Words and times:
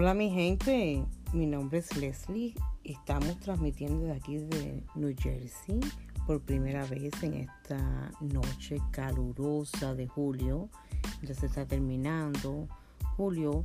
Hola 0.00 0.14
mi 0.14 0.30
gente, 0.30 1.04
mi 1.32 1.44
nombre 1.44 1.78
es 1.78 1.96
Leslie. 1.96 2.54
Estamos 2.84 3.36
transmitiendo 3.40 4.06
de 4.06 4.12
aquí 4.12 4.38
de 4.38 4.84
New 4.94 5.12
Jersey 5.18 5.80
por 6.24 6.40
primera 6.40 6.86
vez 6.86 7.20
en 7.24 7.34
esta 7.34 8.12
noche 8.20 8.80
calurosa 8.92 9.96
de 9.96 10.06
julio. 10.06 10.68
Ya 11.22 11.34
se 11.34 11.46
está 11.46 11.66
terminando 11.66 12.68
julio 13.16 13.60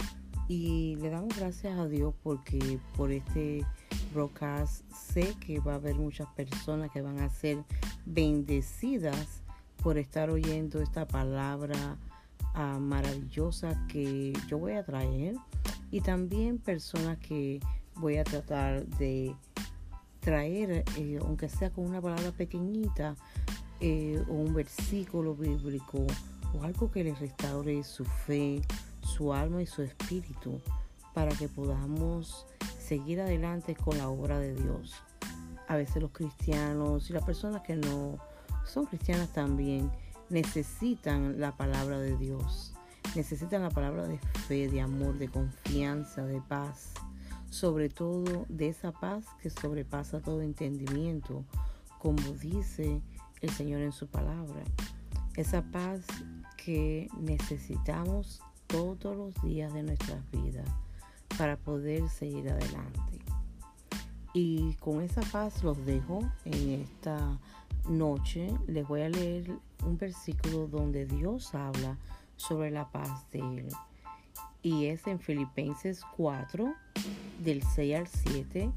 y 0.47 0.95
le 0.95 1.11
damos 1.11 1.37
gracias 1.37 1.77
a 1.77 1.85
Dios 1.87 2.15
porque 2.23 2.79
por 2.97 3.11
este 3.11 3.63
broadcast 4.11 4.91
sé 4.91 5.35
que 5.39 5.59
va 5.59 5.73
a 5.73 5.75
haber 5.75 5.93
muchas 5.93 6.27
personas 6.29 6.89
que 6.89 7.03
van 7.03 7.19
a 7.19 7.29
ser 7.29 7.63
bendecidas 8.07 9.43
por 9.83 9.99
estar 9.99 10.31
oyendo 10.31 10.81
esta 10.81 11.07
palabra 11.07 11.99
ah, 12.55 12.79
maravillosa 12.79 13.85
que 13.87 14.33
yo 14.47 14.57
voy 14.57 14.71
a 14.71 14.83
traer 14.83 15.35
y 15.93 16.01
también 16.01 16.57
personas 16.57 17.19
que 17.19 17.59
voy 17.97 18.17
a 18.17 18.23
tratar 18.23 18.83
de 18.97 19.35
traer, 20.21 20.83
eh, 20.97 21.19
aunque 21.21 21.47
sea 21.49 21.69
con 21.69 21.85
una 21.85 22.01
palabra 22.01 22.31
pequeñita 22.31 23.15
eh, 23.79 24.19
o 24.27 24.33
un 24.33 24.55
versículo 24.55 25.35
bíblico 25.35 26.07
o 26.55 26.63
algo 26.63 26.89
que 26.89 27.03
les 27.03 27.19
restaure 27.19 27.83
su 27.83 28.05
fe, 28.05 28.59
su 29.03 29.33
alma 29.33 29.61
y 29.61 29.67
su 29.67 29.83
espíritu 29.83 30.59
para 31.13 31.31
que 31.35 31.47
podamos 31.47 32.47
seguir 32.79 33.21
adelante 33.21 33.75
con 33.75 33.95
la 33.99 34.09
obra 34.09 34.39
de 34.39 34.55
Dios. 34.55 34.95
A 35.67 35.75
veces 35.75 36.01
los 36.01 36.09
cristianos 36.09 37.07
y 37.11 37.13
las 37.13 37.23
personas 37.23 37.61
que 37.61 37.75
no 37.75 38.17
son 38.65 38.87
cristianas 38.87 39.31
también 39.31 39.91
necesitan 40.31 41.39
la 41.39 41.55
palabra 41.55 41.99
de 41.99 42.17
Dios 42.17 42.72
necesitan 43.15 43.61
la 43.61 43.69
palabra 43.69 44.07
de 44.07 44.17
fe, 44.47 44.67
de 44.67 44.81
amor, 44.81 45.17
de 45.17 45.29
confianza, 45.29 46.25
de 46.25 46.41
paz, 46.41 46.91
sobre 47.49 47.89
todo 47.89 48.45
de 48.49 48.69
esa 48.69 48.91
paz 48.91 49.25
que 49.41 49.49
sobrepasa 49.49 50.19
todo 50.19 50.41
entendimiento, 50.41 51.43
como 51.99 52.21
dice 52.33 53.01
el 53.41 53.49
Señor 53.51 53.81
en 53.81 53.91
su 53.91 54.07
palabra. 54.07 54.63
Esa 55.35 55.61
paz 55.61 56.01
que 56.57 57.09
necesitamos 57.19 58.41
todos 58.67 59.15
los 59.15 59.33
días 59.43 59.73
de 59.73 59.83
nuestras 59.83 60.19
vidas 60.31 60.67
para 61.37 61.57
poder 61.57 62.09
seguir 62.09 62.49
adelante. 62.49 63.19
Y 64.33 64.73
con 64.75 65.01
esa 65.01 65.21
paz 65.21 65.63
los 65.63 65.85
dejo 65.85 66.21
en 66.45 66.81
esta 66.81 67.39
noche. 67.87 68.51
Les 68.67 68.87
voy 68.87 69.01
a 69.01 69.09
leer 69.09 69.51
un 69.85 69.97
versículo 69.97 70.67
donde 70.67 71.05
Dios 71.05 71.53
habla 71.53 71.97
sobre 72.47 72.71
la 72.71 72.91
paz 72.91 73.29
de 73.31 73.39
Él. 73.39 73.67
Y 74.61 74.85
es 74.85 75.07
en 75.07 75.19
Filipenses 75.19 76.01
4, 76.15 76.73
del 77.39 77.63
6 77.63 77.95
al 77.95 78.07
7, 78.07 78.71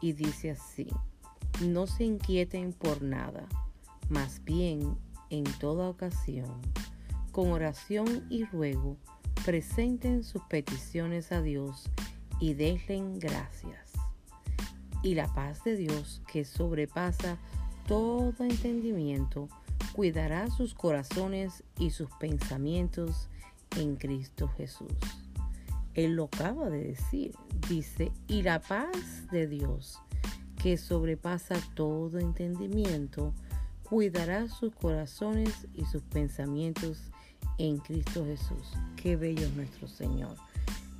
y 0.00 0.12
dice 0.12 0.52
así, 0.52 0.88
no 1.62 1.86
se 1.86 2.04
inquieten 2.04 2.72
por 2.72 3.02
nada, 3.02 3.46
más 4.08 4.42
bien 4.44 4.96
en 5.30 5.44
toda 5.44 5.88
ocasión, 5.88 6.60
con 7.32 7.52
oración 7.52 8.26
y 8.30 8.44
ruego, 8.44 8.96
presenten 9.44 10.24
sus 10.24 10.42
peticiones 10.42 11.32
a 11.32 11.42
Dios 11.42 11.88
y 12.40 12.54
denle 12.54 13.18
gracias. 13.18 13.92
Y 15.02 15.14
la 15.14 15.32
paz 15.32 15.64
de 15.64 15.76
Dios, 15.76 16.22
que 16.30 16.44
sobrepasa 16.44 17.38
todo 17.86 18.44
entendimiento, 18.44 19.48
cuidará 19.92 20.50
sus 20.50 20.74
corazones 20.74 21.64
y 21.78 21.90
sus 21.90 22.10
pensamientos 22.18 23.28
en 23.76 23.96
Cristo 23.96 24.48
Jesús. 24.48 24.92
Él 25.94 26.14
lo 26.14 26.24
acaba 26.24 26.70
de 26.70 26.84
decir. 26.84 27.34
Dice, 27.68 28.12
y 28.26 28.42
la 28.42 28.60
paz 28.60 29.30
de 29.30 29.46
Dios, 29.46 29.98
que 30.62 30.76
sobrepasa 30.76 31.56
todo 31.74 32.18
entendimiento, 32.18 33.34
cuidará 33.82 34.48
sus 34.48 34.74
corazones 34.74 35.66
y 35.74 35.84
sus 35.84 36.02
pensamientos 36.02 37.10
en 37.58 37.78
Cristo 37.78 38.24
Jesús. 38.24 38.72
Qué 38.96 39.16
bello 39.16 39.42
es 39.42 39.54
nuestro 39.54 39.88
Señor. 39.88 40.36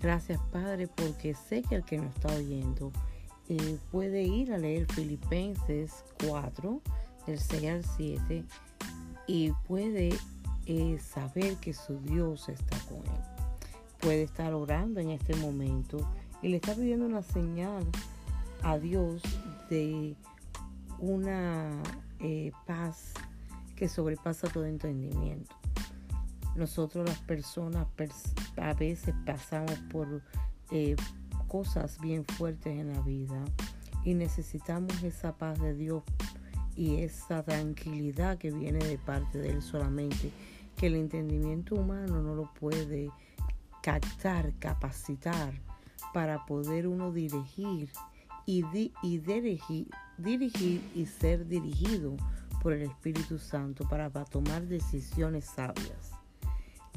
Gracias 0.00 0.40
Padre 0.50 0.88
porque 0.88 1.34
sé 1.34 1.62
que 1.62 1.76
el 1.76 1.84
que 1.84 1.98
nos 1.98 2.14
está 2.14 2.34
oyendo 2.34 2.90
eh, 3.48 3.78
puede 3.90 4.22
ir 4.22 4.52
a 4.52 4.58
leer 4.58 4.86
Filipenses 4.92 6.04
4, 6.26 6.80
del 7.26 7.38
6 7.38 7.64
al 7.68 7.84
7 7.84 8.44
y 9.30 9.52
puede 9.68 10.10
eh, 10.66 10.98
saber 10.98 11.54
que 11.58 11.72
su 11.72 12.00
Dios 12.00 12.48
está 12.48 12.76
con 12.88 12.98
él. 12.98 13.22
Puede 14.00 14.24
estar 14.24 14.52
orando 14.54 14.98
en 14.98 15.10
este 15.10 15.36
momento 15.36 15.98
y 16.42 16.48
le 16.48 16.56
está 16.56 16.74
pidiendo 16.74 17.06
una 17.06 17.22
señal 17.22 17.86
a 18.64 18.76
Dios 18.76 19.22
de 19.68 20.16
una 20.98 21.80
eh, 22.18 22.50
paz 22.66 23.14
que 23.76 23.88
sobrepasa 23.88 24.48
todo 24.48 24.66
entendimiento. 24.66 25.54
Nosotros 26.56 27.08
las 27.08 27.20
personas 27.20 27.86
a 28.56 28.74
veces 28.74 29.14
pasamos 29.24 29.78
por 29.92 30.22
eh, 30.72 30.96
cosas 31.46 32.00
bien 32.00 32.24
fuertes 32.24 32.76
en 32.76 32.92
la 32.92 33.00
vida 33.02 33.44
y 34.04 34.14
necesitamos 34.14 35.04
esa 35.04 35.38
paz 35.38 35.60
de 35.60 35.72
Dios 35.74 36.02
y 36.80 37.02
esa 37.02 37.42
tranquilidad 37.42 38.38
que 38.38 38.50
viene 38.50 38.78
de 38.78 38.96
parte 38.96 39.36
de 39.36 39.50
Él 39.50 39.60
solamente, 39.60 40.32
que 40.78 40.86
el 40.86 40.94
entendimiento 40.94 41.74
humano 41.74 42.22
no 42.22 42.34
lo 42.34 42.50
puede 42.54 43.10
captar, 43.82 44.54
capacitar 44.58 45.60
para 46.14 46.46
poder 46.46 46.86
uno 46.86 47.12
dirigir 47.12 47.90
y, 48.46 48.64
y 49.02 49.18
dirigir, 49.18 49.88
dirigir 50.16 50.82
y 50.94 51.04
ser 51.04 51.46
dirigido 51.46 52.16
por 52.62 52.72
el 52.72 52.80
Espíritu 52.80 53.38
Santo 53.38 53.86
para, 53.86 54.08
para 54.08 54.24
tomar 54.24 54.66
decisiones 54.66 55.44
sabias. 55.44 56.12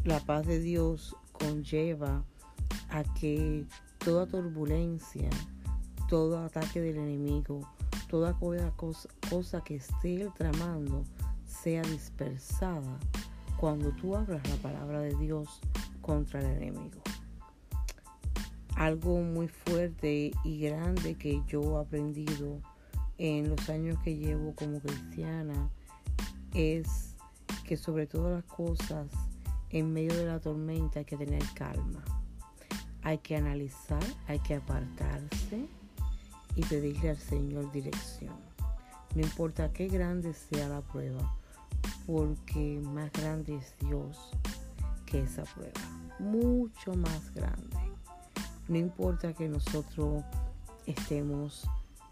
La 0.05 0.21
paz 0.21 0.47
de 0.47 0.61
Dios 0.61 1.13
conlleva 1.33 2.23
a 2.87 3.03
que 3.15 3.65
toda 3.97 4.27
turbulencia, 4.27 5.29
todo 6.07 6.37
ataque 6.37 6.79
del 6.79 6.99
enemigo, 6.99 7.67
toda 8.13 8.37
cosa, 8.77 9.09
cosa 9.27 9.63
que 9.63 9.77
esté 9.77 10.29
tramando 10.37 11.03
sea 11.47 11.81
dispersada 11.81 12.99
cuando 13.57 13.89
tú 13.93 14.15
abras 14.15 14.47
la 14.47 14.55
palabra 14.57 14.99
de 14.99 15.15
Dios 15.15 15.59
contra 15.99 16.39
el 16.39 16.61
enemigo. 16.61 17.01
Algo 18.75 19.19
muy 19.23 19.47
fuerte 19.47 20.29
y 20.43 20.59
grande 20.59 21.15
que 21.15 21.41
yo 21.47 21.79
he 21.79 21.81
aprendido 21.81 22.61
en 23.17 23.49
los 23.49 23.67
años 23.71 23.97
que 24.03 24.15
llevo 24.15 24.53
como 24.53 24.79
cristiana 24.79 25.71
es 26.53 27.15
que 27.65 27.77
sobre 27.77 28.05
todas 28.05 28.31
las 28.31 28.43
cosas, 28.43 29.07
en 29.71 29.91
medio 29.91 30.15
de 30.15 30.27
la 30.27 30.39
tormenta 30.39 30.99
hay 30.99 31.05
que 31.05 31.17
tener 31.17 31.41
calma. 31.55 32.03
Hay 33.01 33.17
que 33.17 33.37
analizar, 33.37 34.03
hay 34.27 34.37
que 34.37 34.53
apartarse 34.53 35.67
y 36.55 36.63
pedirle 36.63 37.11
al 37.11 37.17
Señor 37.17 37.71
dirección. 37.71 38.35
No 39.15 39.21
importa 39.21 39.71
qué 39.71 39.87
grande 39.87 40.33
sea 40.33 40.67
la 40.69 40.81
prueba, 40.81 41.35
porque 42.05 42.81
más 42.83 43.11
grande 43.11 43.55
es 43.55 43.75
Dios 43.79 44.31
que 45.05 45.21
esa 45.21 45.43
prueba. 45.43 45.79
Mucho 46.19 46.93
más 46.95 47.33
grande. 47.33 47.77
No 48.67 48.77
importa 48.77 49.33
que 49.33 49.47
nosotros 49.47 50.23
estemos 50.85 51.67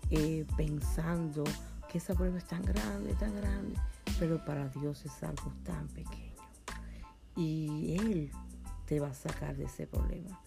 eh, 0.09 0.46
pensando 0.57 1.44
que 1.91 1.97
esa 1.97 2.13
prueba 2.13 2.38
es 2.38 2.46
tan 2.46 2.62
grande, 2.63 3.13
tan 3.16 3.35
grande, 3.35 3.75
pero 4.19 4.44
para 4.46 4.68
Dios 4.69 5.06
es 5.06 5.24
algo 5.24 5.51
tan 5.63 5.88
pequeño. 5.89 6.31
Y 7.36 7.95
Él 7.98 8.31
te 8.86 9.00
va 9.00 9.07
a 9.07 9.13
sacar 9.13 9.56
de 9.56 9.65
ese 9.65 9.88
problema. 9.88 10.39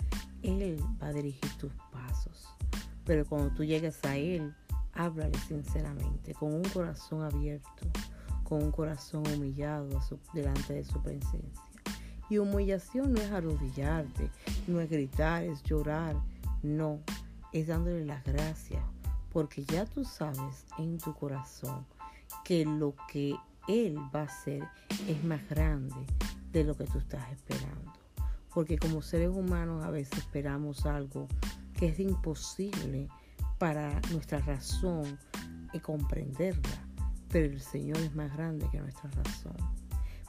Él 0.42 0.78
va 1.02 1.08
a 1.08 1.12
dirigir 1.12 1.50
tus 1.56 1.72
pasos. 1.90 2.46
Pero 3.04 3.24
cuando 3.26 3.50
tú 3.50 3.64
llegues 3.64 4.02
a 4.04 4.16
Él, 4.16 4.54
háblale 4.94 5.38
sinceramente, 5.46 6.34
con 6.34 6.54
un 6.54 6.64
corazón 6.64 7.22
abierto, 7.22 7.86
con 8.44 8.62
un 8.62 8.70
corazón 8.70 9.24
humillado 9.34 9.88
delante 10.32 10.74
de 10.74 10.84
su 10.84 11.02
presencia. 11.02 11.62
Y 12.30 12.38
humillación 12.38 13.12
no 13.12 13.20
es 13.20 13.30
arrodillarte, 13.30 14.30
no 14.66 14.80
es 14.80 14.88
gritar, 14.88 15.44
es 15.44 15.62
llorar, 15.62 16.16
no, 16.62 17.00
es 17.52 17.66
dándole 17.66 18.04
las 18.04 18.24
gracias, 18.24 18.82
porque 19.30 19.64
ya 19.64 19.84
tú 19.84 20.04
sabes 20.04 20.64
en 20.78 20.98
tu 20.98 21.14
corazón 21.14 21.84
que 22.44 22.64
lo 22.64 22.94
que 23.12 23.36
Él 23.68 23.98
va 24.14 24.20
a 24.20 24.24
hacer 24.24 24.62
es 25.08 25.22
más 25.24 25.46
grande 25.48 26.06
de 26.52 26.64
lo 26.64 26.76
que 26.76 26.84
tú 26.84 26.98
estás 26.98 27.30
esperando. 27.32 27.92
Porque 28.54 28.78
como 28.78 29.02
seres 29.02 29.30
humanos 29.30 29.84
a 29.84 29.90
veces 29.90 30.18
esperamos 30.18 30.86
algo 30.86 31.28
que 31.76 31.88
es 31.88 32.00
imposible 32.00 33.08
para 33.58 34.00
nuestra 34.12 34.38
razón 34.40 35.18
y 35.72 35.80
comprenderla. 35.80 36.86
Pero 37.28 37.52
el 37.52 37.60
Señor 37.60 37.98
es 37.98 38.14
más 38.14 38.32
grande 38.32 38.68
que 38.70 38.80
nuestra 38.80 39.10
razón, 39.10 39.56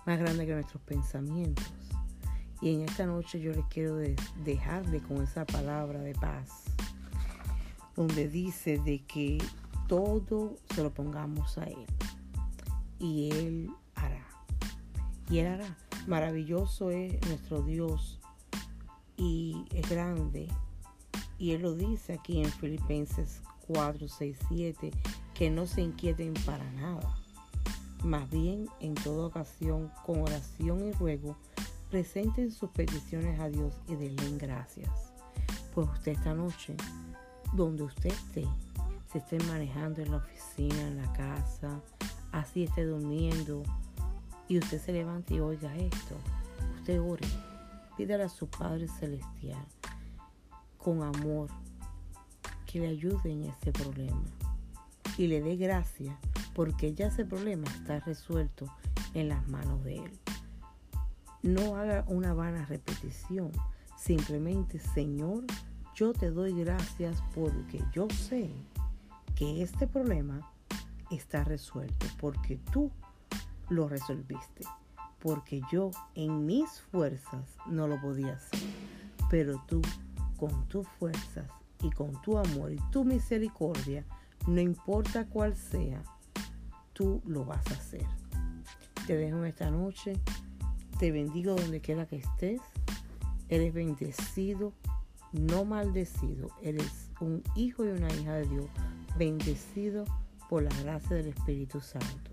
más 0.06 0.20
grande 0.20 0.46
que 0.46 0.54
nuestros 0.54 0.82
pensamientos. 0.84 1.72
Y 2.62 2.74
en 2.74 2.82
esta 2.82 3.06
noche 3.06 3.40
yo 3.40 3.52
les 3.52 3.66
quiero 3.66 3.98
dejarle 4.44 5.02
con 5.02 5.22
esa 5.22 5.46
palabra 5.46 6.00
de 6.00 6.14
paz, 6.14 6.64
donde 7.96 8.28
dice 8.28 8.80
de 8.80 9.04
que 9.06 9.38
todo 9.88 10.56
se 10.74 10.82
lo 10.82 10.94
pongamos 10.94 11.58
a 11.58 11.66
Él. 11.66 11.86
Y 12.98 13.30
Él 13.32 13.70
hará. 13.94 14.26
Y 15.30 15.40
Él 15.40 15.48
hará. 15.48 15.78
Maravilloso 16.08 16.92
es 16.92 17.20
nuestro 17.28 17.62
Dios 17.62 18.20
y 19.18 19.66
es 19.72 19.90
grande. 19.90 20.48
Y 21.38 21.52
Él 21.52 21.64
lo 21.64 21.74
dice 21.74 22.14
aquí 22.14 22.42
en 22.42 22.52
Filipenses 22.52 23.42
4, 23.68 24.08
6, 24.08 24.38
7, 24.48 24.92
que 25.34 25.50
no 25.50 25.66
se 25.66 25.82
inquieten 25.82 26.34
para 26.46 26.70
nada. 26.74 27.16
Más 28.04 28.30
bien, 28.30 28.70
en 28.80 28.96
toda 28.96 29.28
ocasión, 29.28 29.92
con 30.06 30.22
oración 30.22 30.88
y 30.88 30.92
ruego, 30.94 31.36
presenten 31.90 32.52
sus 32.52 32.70
peticiones 32.70 33.40
a 33.40 33.50
Dios 33.50 33.74
y 33.88 33.96
denle 33.96 34.38
gracias. 34.38 34.90
Pues 35.74 35.90
usted 35.90 36.14
esta 36.14 36.34
noche, 36.34 36.76
donde 37.54 37.84
usted 37.84 38.12
esté, 38.12 38.46
se 39.12 39.18
esté 39.18 39.40
manejando 39.46 40.02
en 40.02 40.12
la 40.12 40.18
oficina, 40.18 40.82
en 40.88 40.98
la 40.98 41.12
casa, 41.14 41.82
así 42.32 42.64
esté 42.64 42.86
durmiendo, 42.86 43.64
y 44.48 44.60
usted 44.60 44.80
se 44.80 44.94
levante 44.94 45.34
y 45.34 45.40
oiga 45.40 45.76
esto, 45.76 46.16
usted 46.78 47.02
ore, 47.02 47.28
pídale 47.98 48.24
a 48.24 48.30
su 48.30 48.48
Padre 48.48 48.88
Celestial 48.88 49.66
con 50.86 51.02
amor 51.02 51.50
que 52.68 52.80
le 52.80 52.90
ayude 52.90 53.32
en 53.32 53.46
ese 53.46 53.72
problema 53.72 54.22
y 55.18 55.26
le 55.26 55.42
dé 55.42 55.56
gracia 55.56 56.16
porque 56.54 56.94
ya 56.94 57.08
ese 57.08 57.26
problema 57.26 57.68
está 57.70 58.02
resuelto 58.02 58.68
en 59.16 59.30
las 59.30 59.48
manos 59.48 59.84
de 59.84 59.96
Él. 59.96 60.12
No 61.42 61.76
haga 61.76 62.06
una 62.08 62.36
vana 62.36 62.68
repetición, 62.68 63.52
simplemente 63.98 64.78
Señor, 64.78 65.46
yo 65.96 66.14
te 66.14 66.30
doy 66.30 66.54
gracias 66.54 67.18
porque 67.34 67.84
yo 67.92 68.08
sé 68.12 68.52
que 69.36 69.64
este 69.64 69.88
problema 69.88 70.54
está 71.10 71.44
resuelto 71.44 72.06
porque 72.20 72.60
tú 72.72 72.92
lo 73.70 73.88
resolviste. 73.88 74.66
Porque 75.18 75.62
yo 75.72 75.90
en 76.14 76.46
mis 76.46 76.80
fuerzas 76.80 77.58
no 77.66 77.88
lo 77.88 78.00
podía 78.00 78.34
hacer. 78.34 78.60
Pero 79.32 79.60
tú 79.68 79.82
con 80.38 80.68
tus 80.68 80.88
fuerzas 80.88 81.46
y 81.82 81.90
con 81.92 82.22
tu 82.22 82.38
amor 82.38 82.72
y 82.72 82.80
tu 82.92 83.04
misericordia, 83.04 84.06
no 84.48 84.62
importa 84.62 85.26
cuál 85.28 85.56
sea, 85.56 86.04
tú 86.94 87.22
lo 87.26 87.46
vas 87.46 87.66
a 87.68 87.74
hacer. 87.74 88.06
Te 89.08 89.16
dejo 89.16 89.44
esta 89.46 89.70
noche. 89.70 90.14
Te 91.00 91.12
bendigo 91.12 91.56
donde 91.56 91.82
quiera 91.82 92.08
que 92.08 92.18
estés. 92.18 92.62
Eres 93.50 93.74
bendecido, 93.74 94.74
no 95.32 95.66
maldecido. 95.66 96.50
Eres 96.62 97.12
un 97.20 97.44
hijo 97.56 97.86
y 97.86 97.90
una 97.90 98.12
hija 98.14 98.34
de 98.34 98.48
Dios, 98.48 98.66
bendecido 99.18 100.06
por 100.50 100.64
la 100.64 100.76
gracia 100.82 101.18
del 101.18 101.28
Espíritu 101.28 101.82
Santo. 101.82 102.32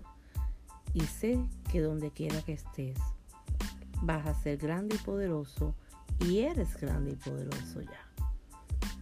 Y 0.93 1.01
sé 1.01 1.39
que 1.71 1.81
donde 1.81 2.09
quiera 2.11 2.41
que 2.41 2.53
estés, 2.53 2.97
vas 4.01 4.25
a 4.25 4.33
ser 4.33 4.57
grande 4.57 4.95
y 4.95 4.99
poderoso 4.99 5.75
y 6.19 6.39
eres 6.39 6.77
grande 6.79 7.11
y 7.11 7.15
poderoso 7.15 7.81
ya. 7.81 8.07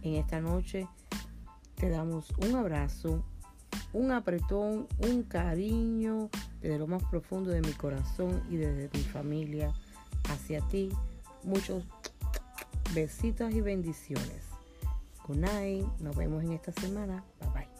En 0.02 0.14
esta 0.14 0.40
noche 0.40 0.88
te 1.76 1.88
damos 1.88 2.30
un 2.38 2.56
abrazo, 2.56 3.24
un 3.92 4.10
apretón, 4.12 4.86
un 4.98 5.22
cariño 5.22 6.30
desde 6.60 6.78
lo 6.78 6.86
más 6.86 7.02
profundo 7.04 7.50
de 7.50 7.60
mi 7.60 7.72
corazón 7.72 8.42
y 8.50 8.56
desde 8.56 8.90
mi 8.96 9.04
familia 9.04 9.72
hacia 10.30 10.60
ti. 10.68 10.90
Muchos 11.44 11.84
besitos 12.94 13.52
y 13.52 13.60
bendiciones. 13.60 14.46
Good 15.26 15.36
night. 15.36 15.86
Nos 16.00 16.16
vemos 16.16 16.42
en 16.42 16.52
esta 16.52 16.72
semana. 16.72 17.24
Bye 17.40 17.50
bye. 17.50 17.71